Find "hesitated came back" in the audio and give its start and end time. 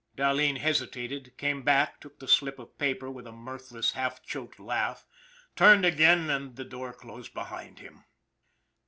0.57-1.99